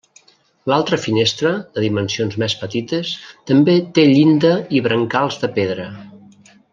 L'altra 0.71 0.97
finestra, 1.01 1.51
de 1.75 1.83
dimensions 1.83 2.37
més 2.45 2.55
petites 2.63 3.11
també 3.53 3.75
té 3.99 4.07
llinda 4.15 4.55
i 4.79 4.83
brancals 4.89 5.39
de 5.45 5.51
pedra. 5.59 5.87